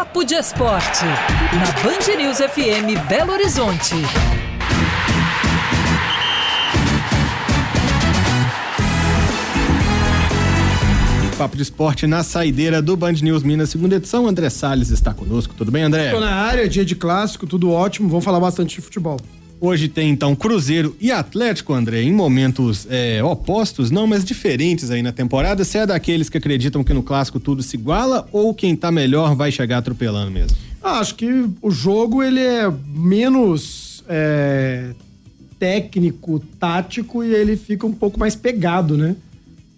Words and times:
Papo 0.00 0.24
de 0.24 0.34
Esporte, 0.34 1.04
na 1.04 1.66
Band 1.82 2.16
News 2.16 2.38
FM 2.38 3.06
Belo 3.06 3.32
Horizonte. 3.32 3.96
Papo 11.36 11.54
de 11.54 11.62
Esporte 11.62 12.06
na 12.06 12.22
saideira 12.22 12.80
do 12.80 12.96
Band 12.96 13.12
News 13.12 13.42
Minas, 13.42 13.68
segunda 13.68 13.96
edição. 13.96 14.26
André 14.26 14.48
Salles 14.48 14.88
está 14.88 15.12
conosco. 15.12 15.52
Tudo 15.52 15.70
bem, 15.70 15.82
André? 15.82 16.10
Tô 16.10 16.20
na 16.20 16.32
área, 16.32 16.66
dia 16.66 16.82
de 16.82 16.96
clássico, 16.96 17.46
tudo 17.46 17.70
ótimo. 17.70 18.08
Vamos 18.08 18.24
falar 18.24 18.40
bastante 18.40 18.76
de 18.76 18.80
futebol. 18.80 19.20
Hoje 19.60 19.88
tem 19.88 20.10
então 20.10 20.34
Cruzeiro 20.34 20.96
e 20.98 21.12
Atlético, 21.12 21.74
André, 21.74 22.02
em 22.02 22.12
momentos 22.12 22.86
é, 22.88 23.22
opostos, 23.22 23.90
não, 23.90 24.06
mas 24.06 24.24
diferentes 24.24 24.90
aí 24.90 25.02
na 25.02 25.12
temporada. 25.12 25.62
Você 25.62 25.78
é 25.78 25.86
daqueles 25.86 26.30
que 26.30 26.38
acreditam 26.38 26.82
que 26.82 26.94
no 26.94 27.02
clássico 27.02 27.38
tudo 27.38 27.62
se 27.62 27.76
iguala 27.76 28.26
ou 28.32 28.54
quem 28.54 28.74
tá 28.74 28.90
melhor 28.90 29.34
vai 29.34 29.52
chegar 29.52 29.78
atropelando 29.78 30.30
mesmo? 30.30 30.56
Ah, 30.82 30.98
acho 30.98 31.14
que 31.14 31.46
o 31.60 31.70
jogo 31.70 32.22
ele 32.22 32.40
é 32.40 32.72
menos 32.86 34.02
é, 34.08 34.94
técnico, 35.58 36.40
tático 36.58 37.22
e 37.22 37.34
ele 37.34 37.54
fica 37.54 37.86
um 37.86 37.92
pouco 37.92 38.18
mais 38.18 38.34
pegado, 38.34 38.96
né? 38.96 39.14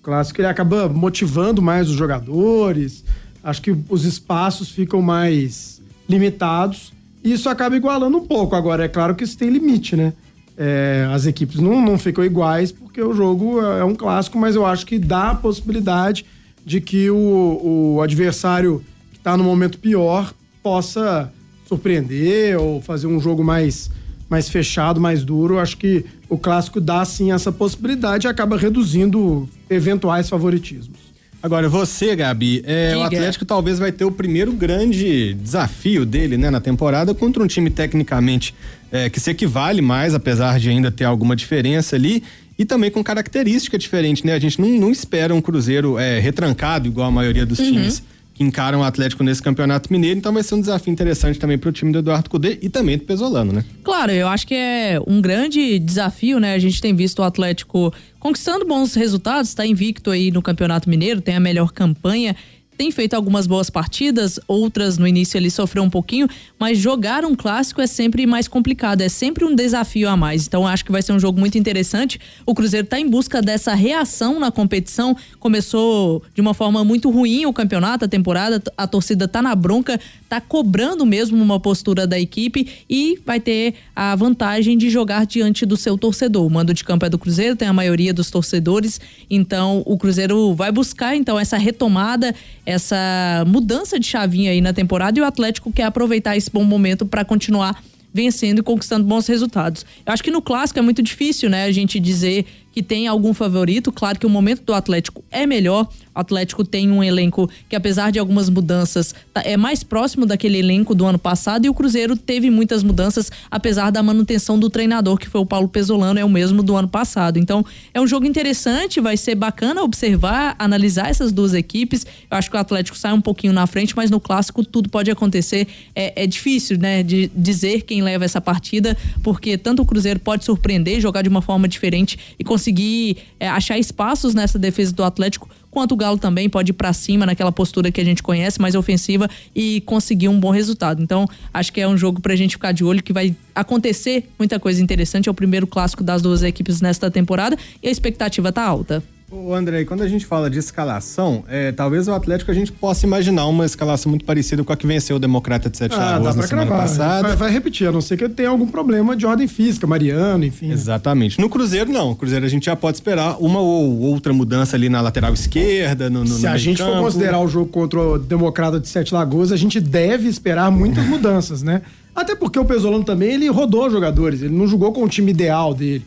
clássico 0.02 0.40
ele 0.40 0.48
acaba 0.48 0.88
motivando 0.88 1.62
mais 1.62 1.88
os 1.88 1.96
jogadores. 1.96 3.04
Acho 3.42 3.62
que 3.62 3.76
os 3.88 4.04
espaços 4.04 4.68
ficam 4.68 5.00
mais 5.00 5.80
limitados. 6.08 6.92
E 7.22 7.32
isso 7.32 7.48
acaba 7.48 7.76
igualando 7.76 8.18
um 8.18 8.26
pouco. 8.26 8.54
Agora, 8.54 8.84
é 8.84 8.88
claro 8.88 9.14
que 9.14 9.24
isso 9.24 9.36
tem 9.36 9.48
limite, 9.50 9.96
né? 9.96 10.12
É, 10.56 11.08
as 11.12 11.24
equipes 11.24 11.58
não, 11.58 11.80
não 11.80 11.98
ficam 11.98 12.24
iguais 12.24 12.70
porque 12.70 13.00
o 13.00 13.14
jogo 13.14 13.60
é 13.60 13.84
um 13.84 13.94
clássico, 13.94 14.38
mas 14.38 14.54
eu 14.54 14.66
acho 14.66 14.84
que 14.84 14.98
dá 14.98 15.30
a 15.30 15.34
possibilidade 15.34 16.26
de 16.64 16.80
que 16.80 17.10
o, 17.10 17.94
o 17.96 18.02
adversário 18.02 18.84
que 19.10 19.18
está 19.18 19.36
no 19.36 19.44
momento 19.44 19.78
pior 19.78 20.32
possa 20.62 21.32
surpreender 21.66 22.60
ou 22.60 22.82
fazer 22.82 23.06
um 23.06 23.18
jogo 23.18 23.42
mais 23.42 23.90
mais 24.28 24.48
fechado, 24.48 24.98
mais 24.98 25.24
duro, 25.24 25.58
acho 25.58 25.76
que 25.76 26.06
o 26.26 26.38
clássico 26.38 26.80
dá 26.80 27.04
sim 27.04 27.32
essa 27.32 27.52
possibilidade 27.52 28.26
e 28.26 28.30
acaba 28.30 28.56
reduzindo 28.56 29.46
eventuais 29.68 30.26
favoritismos. 30.26 31.11
Agora, 31.42 31.68
você, 31.68 32.14
Gabi, 32.14 32.62
é, 32.64 32.96
o 32.96 33.02
Atlético 33.02 33.44
talvez 33.44 33.78
vai 33.78 33.90
ter 33.90 34.04
o 34.04 34.12
primeiro 34.12 34.52
grande 34.52 35.34
desafio 35.34 36.06
dele 36.06 36.36
né, 36.36 36.50
na 36.50 36.60
temporada 36.60 37.12
contra 37.14 37.42
um 37.42 37.46
time 37.48 37.68
tecnicamente 37.68 38.54
é, 38.92 39.10
que 39.10 39.18
se 39.18 39.30
equivale 39.30 39.82
mais, 39.82 40.14
apesar 40.14 40.60
de 40.60 40.70
ainda 40.70 40.90
ter 40.90 41.04
alguma 41.04 41.34
diferença 41.34 41.96
ali, 41.96 42.22
e 42.56 42.64
também 42.64 42.90
com 42.90 43.02
característica 43.02 43.76
diferente, 43.76 44.24
né? 44.24 44.34
A 44.34 44.38
gente 44.38 44.60
não, 44.60 44.68
não 44.68 44.92
espera 44.92 45.34
um 45.34 45.40
Cruzeiro 45.40 45.98
é, 45.98 46.20
retrancado, 46.20 46.86
igual 46.86 47.08
a 47.08 47.10
maioria 47.10 47.44
dos 47.44 47.58
uhum. 47.58 47.72
times 47.72 48.02
que 48.34 48.42
encaram 48.42 48.80
o 48.80 48.82
Atlético 48.82 49.22
nesse 49.22 49.42
Campeonato 49.42 49.92
Mineiro, 49.92 50.18
então 50.18 50.32
vai 50.32 50.42
ser 50.42 50.54
um 50.54 50.60
desafio 50.60 50.92
interessante 50.92 51.38
também 51.38 51.58
para 51.58 51.68
o 51.68 51.72
time 51.72 51.92
do 51.92 51.98
Eduardo 51.98 52.30
Cudê 52.30 52.58
e 52.62 52.68
também 52.68 52.96
do 52.96 53.04
Pesolano, 53.04 53.52
né? 53.52 53.64
Claro, 53.82 54.12
eu 54.12 54.28
acho 54.28 54.46
que 54.46 54.54
é 54.54 54.98
um 55.06 55.20
grande 55.20 55.78
desafio, 55.78 56.38
né? 56.38 56.54
A 56.54 56.58
gente 56.58 56.80
tem 56.80 56.94
visto 56.94 57.18
o 57.20 57.22
Atlético 57.22 57.92
conquistando 58.18 58.64
bons 58.64 58.94
resultados, 58.94 59.48
está 59.48 59.66
invicto 59.66 60.10
aí 60.10 60.30
no 60.30 60.40
Campeonato 60.40 60.88
Mineiro, 60.88 61.20
tem 61.20 61.36
a 61.36 61.40
melhor 61.40 61.72
campanha 61.72 62.34
tem 62.76 62.90
feito 62.90 63.14
algumas 63.14 63.46
boas 63.46 63.70
partidas, 63.70 64.40
outras 64.48 64.98
no 64.98 65.06
início 65.06 65.36
ele 65.36 65.50
sofreu 65.50 65.82
um 65.82 65.90
pouquinho, 65.90 66.28
mas 66.58 66.78
jogar 66.78 67.24
um 67.24 67.34
clássico 67.34 67.80
é 67.80 67.86
sempre 67.86 68.26
mais 68.26 68.48
complicado, 68.48 69.02
é 69.02 69.08
sempre 69.08 69.44
um 69.44 69.54
desafio 69.54 70.08
a 70.08 70.16
mais. 70.16 70.46
Então 70.46 70.66
acho 70.66 70.84
que 70.84 70.92
vai 70.92 71.02
ser 71.02 71.12
um 71.12 71.20
jogo 71.20 71.38
muito 71.38 71.58
interessante. 71.58 72.18
O 72.46 72.54
Cruzeiro 72.54 72.84
está 72.84 72.98
em 72.98 73.08
busca 73.08 73.40
dessa 73.42 73.74
reação 73.74 74.40
na 74.40 74.50
competição. 74.50 75.16
Começou 75.38 76.22
de 76.34 76.40
uma 76.40 76.54
forma 76.54 76.84
muito 76.84 77.10
ruim 77.10 77.46
o 77.46 77.52
campeonato, 77.52 78.04
a 78.04 78.08
temporada, 78.08 78.62
a 78.76 78.86
torcida 78.86 79.28
tá 79.28 79.42
na 79.42 79.54
bronca, 79.54 80.00
tá 80.28 80.40
cobrando 80.40 81.04
mesmo 81.04 81.42
uma 81.42 81.60
postura 81.60 82.06
da 82.06 82.18
equipe 82.18 82.68
e 82.88 83.18
vai 83.24 83.38
ter 83.38 83.74
a 83.94 84.16
vantagem 84.16 84.76
de 84.78 84.88
jogar 84.90 85.26
diante 85.26 85.66
do 85.66 85.76
seu 85.76 85.96
torcedor. 85.98 86.46
O 86.46 86.50
mando 86.50 86.72
de 86.72 86.84
campo 86.84 87.04
é 87.04 87.08
do 87.08 87.18
Cruzeiro, 87.18 87.54
tem 87.54 87.68
a 87.68 87.72
maioria 87.72 88.14
dos 88.14 88.30
torcedores, 88.30 89.00
então 89.28 89.82
o 89.86 89.96
Cruzeiro 89.96 90.54
vai 90.54 90.72
buscar 90.72 91.14
então 91.14 91.38
essa 91.38 91.56
retomada 91.56 92.34
essa 92.64 93.44
mudança 93.46 93.98
de 93.98 94.06
chavinha 94.06 94.50
aí 94.50 94.60
na 94.60 94.72
temporada 94.72 95.18
e 95.18 95.22
o 95.22 95.24
Atlético 95.24 95.72
quer 95.72 95.84
aproveitar 95.84 96.36
esse 96.36 96.50
bom 96.50 96.64
momento 96.64 97.04
para 97.04 97.24
continuar 97.24 97.82
vencendo 98.14 98.58
e 98.58 98.62
conquistando 98.62 99.04
bons 99.06 99.26
resultados. 99.26 99.86
Eu 100.04 100.12
acho 100.12 100.22
que 100.22 100.30
no 100.30 100.42
clássico 100.42 100.78
é 100.78 100.82
muito 100.82 101.02
difícil, 101.02 101.48
né, 101.48 101.64
a 101.64 101.72
gente 101.72 101.98
dizer 101.98 102.46
que 102.72 102.82
tem 102.82 103.06
algum 103.06 103.34
favorito. 103.34 103.92
Claro 103.92 104.18
que 104.18 104.26
o 104.26 104.30
momento 104.30 104.62
do 104.64 104.74
Atlético 104.74 105.22
é 105.30 105.46
melhor. 105.46 105.88
O 106.14 106.20
Atlético 106.20 106.64
tem 106.64 106.90
um 106.90 107.02
elenco 107.02 107.48
que, 107.68 107.76
apesar 107.76 108.10
de 108.10 108.18
algumas 108.18 108.50
mudanças, 108.50 109.14
tá, 109.32 109.42
é 109.44 109.56
mais 109.56 109.82
próximo 109.82 110.26
daquele 110.26 110.58
elenco 110.58 110.94
do 110.94 111.06
ano 111.06 111.18
passado. 111.18 111.64
E 111.64 111.68
o 111.68 111.74
Cruzeiro 111.74 112.16
teve 112.16 112.50
muitas 112.50 112.82
mudanças, 112.82 113.30
apesar 113.50 113.90
da 113.90 114.02
manutenção 114.02 114.58
do 114.58 114.68
treinador, 114.68 115.16
que 115.16 115.28
foi 115.28 115.40
o 115.40 115.46
Paulo 115.46 115.68
Pesolano, 115.68 116.18
é 116.18 116.24
o 116.24 116.28
mesmo 116.28 116.62
do 116.62 116.76
ano 116.76 116.88
passado. 116.88 117.38
Então, 117.38 117.64
é 117.94 118.00
um 118.00 118.06
jogo 118.06 118.26
interessante, 118.26 119.00
vai 119.00 119.16
ser 119.16 119.34
bacana 119.34 119.82
observar, 119.82 120.54
analisar 120.58 121.08
essas 121.08 121.32
duas 121.32 121.54
equipes. 121.54 122.06
Eu 122.30 122.36
acho 122.36 122.50
que 122.50 122.56
o 122.56 122.60
Atlético 122.60 122.96
sai 122.96 123.12
um 123.12 123.20
pouquinho 123.20 123.52
na 123.52 123.66
frente, 123.66 123.96
mas 123.96 124.10
no 124.10 124.20
clássico 124.20 124.64
tudo 124.64 124.88
pode 124.88 125.10
acontecer. 125.10 125.66
É, 125.94 126.24
é 126.24 126.26
difícil, 126.26 126.78
né, 126.78 127.02
de 127.02 127.30
dizer 127.34 127.82
quem 127.82 128.02
leva 128.02 128.24
essa 128.24 128.40
partida, 128.40 128.96
porque 129.22 129.56
tanto 129.56 129.82
o 129.82 129.86
Cruzeiro 129.86 130.20
pode 130.20 130.44
surpreender, 130.44 131.00
jogar 131.00 131.22
de 131.22 131.28
uma 131.28 131.40
forma 131.40 131.66
diferente 131.66 132.18
e 132.38 132.44
conseguir 132.44 132.61
conseguir 132.62 133.16
é, 133.40 133.48
achar 133.48 133.76
espaços 133.76 134.34
nessa 134.34 134.56
defesa 134.56 134.92
do 134.92 135.02
Atlético, 135.02 135.48
quanto 135.68 135.92
o 135.92 135.96
Galo 135.96 136.16
também 136.16 136.48
pode 136.48 136.70
ir 136.70 136.74
para 136.74 136.92
cima 136.92 137.26
naquela 137.26 137.50
postura 137.50 137.90
que 137.90 138.00
a 138.00 138.04
gente 138.04 138.22
conhece, 138.22 138.60
mais 138.60 138.76
ofensiva 138.76 139.28
e 139.54 139.80
conseguir 139.80 140.28
um 140.28 140.38
bom 140.38 140.50
resultado. 140.50 141.02
Então, 141.02 141.28
acho 141.52 141.72
que 141.72 141.80
é 141.80 141.88
um 141.88 141.96
jogo 141.96 142.20
pra 142.20 142.36
gente 142.36 142.52
ficar 142.52 142.70
de 142.70 142.84
olho 142.84 143.02
que 143.02 143.12
vai 143.12 143.34
acontecer 143.52 144.28
muita 144.38 144.60
coisa 144.60 144.80
interessante. 144.80 145.28
É 145.28 145.32
o 145.32 145.34
primeiro 145.34 145.66
clássico 145.66 146.04
das 146.04 146.22
duas 146.22 146.44
equipes 146.44 146.80
nesta 146.80 147.10
temporada 147.10 147.56
e 147.82 147.88
a 147.88 147.90
expectativa 147.90 148.52
tá 148.52 148.62
alta. 148.62 149.02
Ô 149.34 149.54
André, 149.54 149.86
quando 149.86 150.02
a 150.02 150.08
gente 150.08 150.26
fala 150.26 150.50
de 150.50 150.58
escalação, 150.58 151.42
é, 151.48 151.72
talvez 151.72 152.06
o 152.06 152.12
Atlético 152.12 152.50
a 152.50 152.54
gente 152.54 152.70
possa 152.70 153.06
imaginar 153.06 153.46
uma 153.46 153.64
escalação 153.64 154.10
muito 154.10 154.26
parecida 154.26 154.62
com 154.62 154.70
a 154.70 154.76
que 154.76 154.86
venceu 154.86 155.16
o 155.16 155.18
Democrata 155.18 155.70
de 155.70 155.78
Sete 155.78 155.94
ah, 155.94 156.18
Lagoas 156.18 156.36
na 156.36 156.42
semana 156.42 156.66
cravar. 156.66 156.86
passada. 156.86 157.28
Vai, 157.28 157.36
vai, 157.36 157.50
repetir, 157.50 157.88
a 157.88 157.92
não 157.92 158.02
ser 158.02 158.18
que 158.18 158.28
tenha 158.28 158.50
algum 158.50 158.66
problema 158.66 159.16
de 159.16 159.24
ordem 159.24 159.48
física, 159.48 159.86
Mariano, 159.86 160.44
enfim. 160.44 160.70
Exatamente. 160.70 161.40
No 161.40 161.48
Cruzeiro, 161.48 161.90
não. 161.90 162.10
No 162.10 162.16
Cruzeiro 162.16 162.44
a 162.44 162.48
gente 162.48 162.66
já 162.66 162.76
pode 162.76 162.98
esperar 162.98 163.38
uma 163.40 163.58
ou 163.58 164.00
outra 164.00 164.34
mudança 164.34 164.76
ali 164.76 164.90
na 164.90 165.00
lateral 165.00 165.32
esquerda, 165.32 166.10
no, 166.10 166.24
no 166.24 166.26
Se 166.26 166.42
no 166.42 166.52
a 166.52 166.58
gente 166.58 166.76
campo. 166.76 166.92
for 166.92 167.00
considerar 167.00 167.40
o 167.40 167.48
jogo 167.48 167.70
contra 167.70 168.00
o 168.00 168.18
Democrata 168.18 168.78
de 168.78 168.86
Sete 168.86 169.14
Lagoas, 169.14 169.50
a 169.50 169.56
gente 169.56 169.80
deve 169.80 170.28
esperar 170.28 170.70
muitas 170.70 171.04
mudanças, 171.08 171.62
né? 171.62 171.80
Até 172.14 172.36
porque 172.36 172.58
o 172.58 172.66
Pesolano 172.66 173.02
também, 173.02 173.32
ele 173.32 173.48
rodou 173.48 173.88
jogadores, 173.88 174.42
ele 174.42 174.54
não 174.54 174.66
jogou 174.68 174.92
com 174.92 175.02
o 175.02 175.08
time 175.08 175.30
ideal 175.30 175.72
dele. 175.72 176.04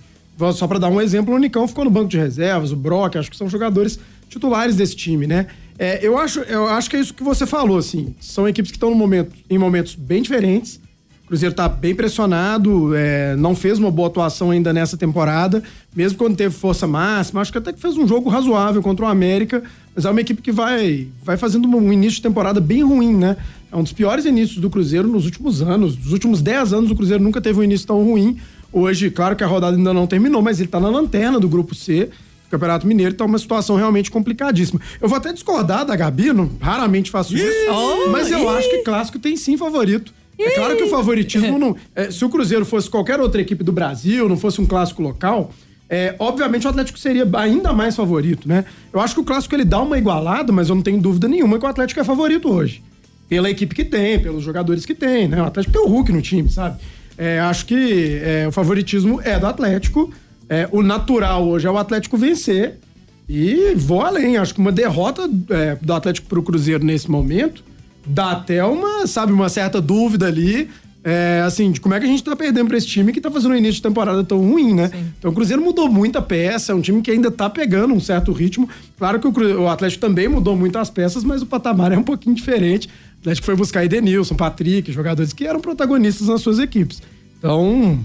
Só 0.53 0.67
para 0.67 0.79
dar 0.79 0.89
um 0.89 0.99
exemplo, 0.99 1.33
o 1.33 1.37
Nicão 1.37 1.67
ficou 1.67 1.85
no 1.85 1.91
banco 1.91 2.09
de 2.09 2.17
reservas, 2.17 2.71
o 2.71 2.75
Brock, 2.75 3.15
acho 3.15 3.31
que 3.31 3.37
são 3.37 3.47
jogadores 3.49 3.99
titulares 4.29 4.75
desse 4.75 4.95
time, 4.95 5.25
né? 5.25 5.47
É, 5.77 6.05
eu, 6.05 6.17
acho, 6.17 6.39
eu 6.41 6.67
acho 6.67 6.89
que 6.89 6.95
é 6.95 6.99
isso 6.99 7.13
que 7.13 7.23
você 7.23 7.45
falou, 7.45 7.77
assim. 7.77 8.15
São 8.19 8.47
equipes 8.47 8.71
que 8.71 8.77
estão 8.77 8.93
momento, 8.93 9.33
em 9.49 9.57
momentos 9.57 9.95
bem 9.95 10.21
diferentes. 10.21 10.79
O 11.25 11.27
Cruzeiro 11.27 11.53
está 11.53 11.67
bem 11.67 11.95
pressionado, 11.95 12.95
é, 12.95 13.35
não 13.35 13.55
fez 13.55 13.79
uma 13.79 13.89
boa 13.89 14.07
atuação 14.07 14.51
ainda 14.51 14.71
nessa 14.71 14.95
temporada, 14.95 15.63
mesmo 15.95 16.19
quando 16.19 16.35
teve 16.35 16.53
força 16.53 16.85
máxima. 16.85 17.41
Acho 17.41 17.51
que 17.51 17.57
até 17.57 17.73
que 17.73 17.79
fez 17.79 17.97
um 17.97 18.07
jogo 18.07 18.29
razoável 18.29 18.81
contra 18.81 19.05
o 19.05 19.07
América, 19.07 19.63
mas 19.95 20.05
é 20.05 20.09
uma 20.09 20.21
equipe 20.21 20.41
que 20.41 20.51
vai, 20.51 21.07
vai 21.23 21.35
fazendo 21.35 21.67
um 21.67 21.91
início 21.91 22.17
de 22.17 22.21
temporada 22.21 22.61
bem 22.61 22.83
ruim, 22.83 23.15
né? 23.15 23.37
É 23.71 23.75
um 23.75 23.81
dos 23.81 23.91
piores 23.91 24.23
inícios 24.23 24.59
do 24.59 24.69
Cruzeiro 24.69 25.07
nos 25.07 25.25
últimos 25.25 25.63
anos. 25.63 25.97
Nos 25.97 26.13
últimos 26.13 26.41
10 26.41 26.73
anos, 26.73 26.91
o 26.91 26.95
Cruzeiro 26.95 27.23
nunca 27.23 27.41
teve 27.41 27.59
um 27.59 27.63
início 27.63 27.87
tão 27.87 28.03
ruim. 28.03 28.37
Hoje, 28.71 29.09
claro 29.09 29.35
que 29.35 29.43
a 29.43 29.47
rodada 29.47 29.77
ainda 29.77 29.93
não 29.93 30.07
terminou, 30.07 30.41
mas 30.41 30.59
ele 30.59 30.67
está 30.67 30.79
na 30.79 30.89
lanterna 30.89 31.39
do 31.39 31.47
grupo 31.47 31.73
C. 31.73 32.09
Campeonato 32.49 32.85
Mineiro 32.85 33.11
está 33.13 33.25
uma 33.25 33.39
situação 33.39 33.75
realmente 33.75 34.11
complicadíssima. 34.11 34.79
Eu 35.01 35.09
vou 35.09 35.17
até 35.17 35.33
discordar 35.33 35.85
da 35.85 35.95
Gabi, 35.95 36.31
não, 36.31 36.49
raramente 36.59 37.09
faço 37.09 37.35
isso, 37.35 37.71
oh, 37.71 38.09
mas 38.09 38.31
eu 38.31 38.47
acho 38.49 38.69
que 38.69 38.77
clássico 38.79 39.19
tem 39.19 39.35
sim 39.35 39.57
favorito. 39.57 40.13
É 40.37 40.51
claro 40.51 40.75
que 40.75 40.83
o 40.83 40.89
favoritismo 40.89 41.57
não. 41.57 41.75
É, 41.95 42.11
se 42.11 42.23
o 42.23 42.29
Cruzeiro 42.29 42.65
fosse 42.65 42.89
qualquer 42.89 43.19
outra 43.19 43.41
equipe 43.41 43.63
do 43.63 43.71
Brasil, 43.71 44.27
não 44.27 44.37
fosse 44.37 44.59
um 44.59 44.65
clássico 44.65 45.01
local, 45.01 45.51
é, 45.89 46.15
obviamente 46.19 46.65
o 46.65 46.69
Atlético 46.69 46.99
seria 46.99 47.27
ainda 47.37 47.71
mais 47.71 47.95
favorito, 47.95 48.47
né? 48.47 48.65
Eu 48.91 48.99
acho 48.99 49.13
que 49.13 49.21
o 49.21 49.23
clássico 49.23 49.55
ele 49.55 49.63
dá 49.63 49.81
uma 49.81 49.97
igualada, 49.97 50.51
mas 50.51 50.69
eu 50.69 50.75
não 50.75 50.81
tenho 50.81 50.99
dúvida 50.99 51.27
nenhuma 51.27 51.57
que 51.57 51.65
o 51.65 51.69
Atlético 51.69 51.99
é 51.99 52.03
favorito 52.03 52.51
hoje. 52.51 52.83
Pela 53.29 53.49
equipe 53.49 53.73
que 53.73 53.85
tem, 53.85 54.19
pelos 54.19 54.43
jogadores 54.43 54.85
que 54.85 54.93
tem, 54.93 55.27
né? 55.27 55.41
O 55.41 55.45
Atlético 55.45 55.73
tem 55.73 55.81
o 55.81 55.87
Hulk 55.87 56.11
no 56.11 56.21
time, 56.21 56.49
sabe? 56.49 56.79
É, 57.17 57.39
acho 57.39 57.65
que 57.65 58.19
é, 58.23 58.47
o 58.47 58.51
favoritismo 58.51 59.21
é 59.21 59.39
do 59.39 59.47
Atlético. 59.47 60.13
É, 60.49 60.67
o 60.71 60.81
natural 60.81 61.47
hoje 61.47 61.67
é 61.67 61.71
o 61.71 61.77
Atlético 61.77 62.17
vencer. 62.17 62.79
E 63.27 63.73
vou 63.75 64.01
além. 64.01 64.37
Acho 64.37 64.53
que 64.53 64.59
uma 64.59 64.71
derrota 64.71 65.29
é, 65.49 65.77
do 65.81 65.93
Atlético 65.93 66.27
para 66.27 66.39
o 66.39 66.43
Cruzeiro 66.43 66.83
nesse 66.83 67.09
momento 67.09 67.63
dá 68.05 68.31
até 68.31 68.63
uma, 68.63 69.07
sabe, 69.07 69.31
uma 69.31 69.49
certa 69.49 69.81
dúvida 69.81 70.27
ali. 70.27 70.69
É, 71.07 71.43
assim, 71.45 71.71
de 71.71 71.79
como 71.79 71.93
é 71.93 71.99
que 71.99 72.05
a 72.07 72.09
gente 72.09 72.23
tá 72.23 72.35
perdendo 72.35 72.67
pra 72.67 72.77
esse 72.77 72.87
time 72.87 73.13
que 73.13 73.21
tá 73.21 73.29
fazendo 73.29 73.51
um 73.51 73.55
início 73.55 73.75
de 73.75 73.83
temporada 73.83 74.23
tão 74.23 74.39
ruim, 74.39 74.73
né? 74.73 74.87
Sim. 74.87 75.13
Então 75.19 75.29
o 75.29 75.33
Cruzeiro 75.35 75.61
mudou 75.61 75.87
muita 75.87 76.19
peça, 76.19 76.71
é 76.71 76.75
um 76.75 76.81
time 76.81 76.99
que 76.99 77.11
ainda 77.11 77.29
tá 77.29 77.47
pegando 77.47 77.93
um 77.93 77.99
certo 77.99 78.31
ritmo. 78.31 78.67
Claro 78.97 79.19
que 79.19 79.27
o, 79.27 79.31
Cruzeiro, 79.31 79.61
o 79.61 79.69
Atlético 79.69 80.01
também 80.01 80.27
mudou 80.27 80.57
muitas 80.57 80.89
peças, 80.89 81.23
mas 81.23 81.43
o 81.43 81.45
patamar 81.45 81.91
é 81.91 81.97
um 81.97 82.01
pouquinho 82.01 82.35
diferente. 82.35 82.87
O 83.17 83.19
Atlético 83.21 83.45
foi 83.45 83.55
buscar 83.55 83.85
Edenilson, 83.85 84.33
Patrick, 84.33 84.91
jogadores 84.91 85.31
que 85.31 85.45
eram 85.45 85.59
protagonistas 85.59 86.27
nas 86.27 86.41
suas 86.41 86.57
equipes. 86.57 87.03
Então, 87.37 88.03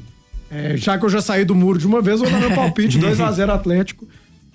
é, 0.51 0.77
já 0.77 0.99
que 0.99 1.05
eu 1.07 1.09
já 1.09 1.23
saí 1.23 1.43
do 1.43 1.55
muro 1.55 1.79
de 1.79 1.87
uma 1.87 2.03
vez, 2.03 2.21
vou 2.21 2.31
dar 2.31 2.39
meu 2.39 2.55
palpite 2.55 2.99
2 3.01 3.19
a 3.19 3.33
0 3.33 3.51
Atlético. 3.51 4.07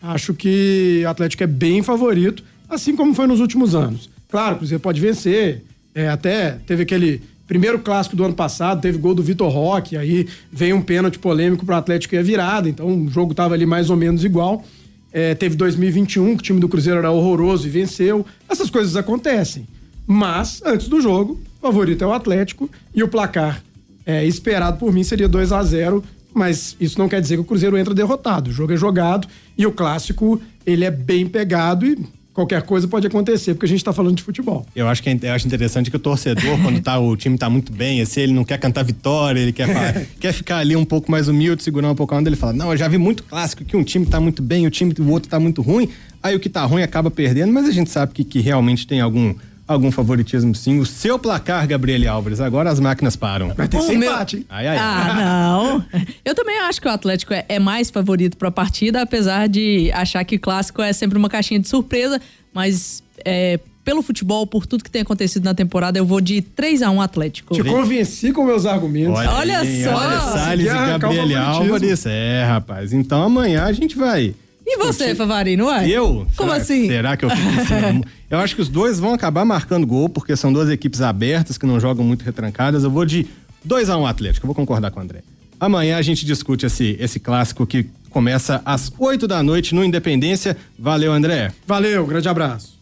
Acho 0.04 0.36
que 0.36 1.02
o 1.04 1.10
Atlético 1.10 1.42
é 1.42 1.48
bem 1.48 1.82
favorito, 1.82 2.44
assim 2.70 2.96
como 2.96 3.12
foi 3.16 3.26
nos 3.26 3.40
últimos 3.40 3.74
anos. 3.74 4.08
Claro, 4.30 4.54
o 4.54 4.58
Cruzeiro 4.60 4.82
pode 4.84 5.02
vencer, 5.02 5.64
é, 5.96 6.10
até 6.10 6.60
teve 6.68 6.84
aquele 6.84 7.24
Primeiro 7.48 7.80
clássico 7.80 8.16
do 8.16 8.24
ano 8.24 8.34
passado, 8.34 8.82
teve 8.82 8.98
gol 8.98 9.14
do 9.14 9.22
Vitor 9.22 9.50
Roque, 9.50 9.96
aí 9.96 10.28
veio 10.52 10.76
um 10.76 10.82
pênalti 10.82 11.20
polêmico 11.20 11.66
para 11.66 11.76
o 11.76 11.78
Atlético 11.78 12.16
e 12.16 12.18
a 12.18 12.24
virada, 12.24 12.68
então 12.68 12.88
o 12.88 13.08
jogo 13.10 13.32
estava 13.32 13.54
ali 13.54 13.66
mais 13.66 13.90
ou 13.90 13.96
menos 13.96 14.24
igual. 14.24 14.64
É, 15.12 15.34
teve 15.36 15.56
2021, 15.56 16.36
que 16.36 16.42
o 16.42 16.44
time 16.44 16.60
do 16.60 16.68
Cruzeiro 16.68 17.00
era 17.00 17.12
horroroso 17.12 17.68
e 17.68 17.70
venceu. 17.70 18.26
Essas 18.50 18.70
coisas 18.70 18.96
acontecem. 18.96 19.68
Mas, 20.06 20.62
antes 20.66 20.88
do 20.88 21.00
jogo, 21.00 21.40
o 21.60 21.62
favorito 21.62 22.04
é 22.04 22.08
o 22.08 22.14
Atlético 22.14 22.70
e 22.94 23.02
o 23.02 23.08
placar 23.08 23.64
é, 24.06 24.26
esperado 24.26 24.78
por 24.78 24.94
mim 24.94 25.04
seria 25.04 25.28
2 25.28 25.52
a 25.52 25.64
0 25.64 26.04
mas 26.34 26.76
isso 26.82 27.00
não 27.00 27.08
quer 27.08 27.22
dizer 27.22 27.36
que 27.36 27.42
o 27.42 27.46
Cruzeiro 27.46 27.78
entra 27.78 27.94
derrotado. 27.94 28.50
O 28.50 28.54
jogo 28.54 28.74
é 28.74 28.76
jogado 28.76 29.26
e 29.58 29.66
o 29.66 29.72
clássico 29.72 30.42
ele 30.66 30.84
é 30.84 30.92
bem 30.92 31.26
pegado 31.26 31.86
e 31.86 31.98
qualquer 32.36 32.62
coisa 32.64 32.86
pode 32.86 33.08
acontecer, 33.08 33.54
porque 33.54 33.66
a 33.66 33.70
gente 33.70 33.80
está 33.80 33.94
falando 33.94 34.18
de 34.18 34.22
futebol. 34.22 34.66
Eu 34.76 34.90
acho 34.90 35.02
que 35.02 35.10
é, 35.10 35.18
eu 35.20 35.32
acho 35.32 35.48
interessante 35.48 35.90
que 35.90 35.96
o 35.96 36.00
torcedor, 36.00 36.60
quando 36.62 36.82
tá, 36.82 37.00
o 37.00 37.16
time 37.16 37.36
está 37.36 37.50
muito 37.50 37.72
bem, 37.72 38.02
assim, 38.02 38.22
ele 38.22 38.34
não 38.34 38.44
quer 38.44 38.60
cantar 38.60 38.84
vitória, 38.84 39.40
ele 39.40 39.54
quer, 39.54 39.74
falar, 39.74 40.06
quer 40.20 40.34
ficar 40.34 40.58
ali 40.58 40.76
um 40.76 40.84
pouco 40.84 41.10
mais 41.10 41.30
humilde, 41.30 41.64
segurar 41.64 41.90
um 41.90 41.96
pouco 41.96 42.14
a 42.14 42.18
onda, 42.18 42.28
ele 42.28 42.36
fala: 42.36 42.52
Não, 42.52 42.72
eu 42.72 42.78
já 42.78 42.90
vi 42.90 42.98
muito 42.98 43.24
clássico 43.24 43.64
que 43.64 43.78
um 43.78 43.84
time 43.84 44.06
está 44.06 44.20
muito 44.20 44.44
bem, 44.44 44.68
o 44.68 44.70
time 44.70 44.94
do 44.94 45.10
outro 45.10 45.28
está 45.28 45.40
muito 45.40 45.62
ruim, 45.62 45.90
aí 46.22 46.36
o 46.36 46.40
que 46.40 46.50
está 46.50 46.66
ruim 46.66 46.84
acaba 46.84 47.10
perdendo, 47.10 47.54
mas 47.54 47.66
a 47.66 47.72
gente 47.72 47.90
sabe 47.90 48.12
que, 48.12 48.26
que 48.26 48.42
realmente 48.42 48.86
tem 48.86 49.00
algum 49.00 49.34
algum 49.68 49.92
favoritismo 49.92 50.54
sim. 50.54 50.80
O 50.80 50.86
seu 50.86 51.18
placar, 51.18 51.68
Gabriele 51.68 52.08
Álvares, 52.08 52.40
agora 52.40 52.70
as 52.70 52.80
máquinas 52.80 53.16
param. 53.16 53.54
Vai 53.54 53.68
ter 53.68 53.82
sem 53.82 53.98
empate. 53.98 54.46
Ai, 54.50 54.68
ai, 54.68 54.78
ah, 54.78 55.14
não. 55.16 55.86
Eu 56.24 56.36
também 56.36 56.60
acho 56.60 56.82
que 56.82 56.88
o 56.88 56.92
Atlético 56.92 57.34
é, 57.34 57.46
é 57.50 57.60
mais 57.60 57.90
favorito 57.90 58.38
para 58.38 58.50
a 58.50 58.52
partida, 58.52 59.02
apesar 59.02 59.48
de 59.48 59.92
achar 59.94 60.24
que 60.24 60.36
o 60.36 60.40
clássico 60.40 60.82
é 60.82 60.94
sempre 60.94 61.18
uma 61.18 61.30
caixinha 61.30 61.60
de 61.60 61.68
surpresa, 61.68 62.22
mas 62.54 63.04
é, 63.24 63.60
pelo 63.84 64.02
futebol, 64.02 64.48
por 64.48 64.66
tudo 64.66 64.84
que 64.84 64.90
tem 64.90 65.04
acontecido 65.04 65.44
na 65.44 65.54
temporada, 65.54 65.98
eu 65.98 66.06
vou 66.06 66.20
de 66.20 66.42
3 66.42 66.82
a 66.82 66.90
1 66.90 67.02
Atlético. 67.02 67.54
Te 67.54 67.64
convenci 67.64 68.32
com 68.32 68.44
meus 68.44 68.66
argumentos. 68.66 69.20
Olha, 69.20 69.32
olha 69.32 69.84
só. 69.84 69.96
Olha, 69.96 70.22
Salles 70.22 70.66
e 70.66 71.00
Gabriele 71.00 71.36
Álvares. 71.36 72.06
É, 72.06 72.44
rapaz. 72.46 72.94
Então 72.94 73.22
amanhã 73.22 73.64
a 73.64 73.72
gente 73.72 73.96
vai 73.96 74.34
e 74.66 74.78
você, 74.78 75.14
Favarino, 75.14 75.68
ué? 75.68 75.88
Eu? 75.88 76.26
Como 76.36 76.50
será, 76.50 76.62
assim? 76.62 76.88
Será 76.88 77.18
que 77.18 77.26
eu 77.26 77.30
fico 77.30 77.50
assim? 77.62 78.02
eu 78.30 78.40
acho 78.40 78.56
que 78.56 78.62
os 78.62 78.70
dois 78.70 79.00
vão 79.00 79.14
acabar 79.14 79.46
marcando 79.46 79.86
gol, 79.86 80.10
porque 80.10 80.36
são 80.36 80.52
duas 80.52 80.70
equipes 80.70 81.02
abertas 81.02 81.58
que 81.58 81.66
não 81.66 81.80
jogam 81.80 82.04
muito 82.04 82.24
retrancadas. 82.24 82.84
Eu 82.84 82.90
vou 82.90 83.06
de 83.06 83.28
2 83.64 83.90
a 83.90 83.98
1 83.98 84.02
um 84.02 84.08
Atlético, 84.08 84.46
eu 84.46 84.48
vou 84.48 84.56
concordar 84.56 84.92
com 84.92 85.00
o 85.00 85.04
André. 85.04 85.22
Amanhã 85.60 85.98
a 85.98 86.02
gente 86.02 86.26
discute 86.26 86.66
esse, 86.66 86.98
esse 87.00 87.20
clássico 87.20 87.66
que 87.66 87.90
começa 88.10 88.62
às 88.66 88.92
8 88.98 89.28
da 89.28 89.44
noite 89.44 89.76
no 89.76 89.84
Independência. 89.84 90.58
Valeu, 90.78 91.14
André. 91.14 91.52
Valeu, 91.68 92.06
grande 92.06 92.28
abraço. 92.28 92.75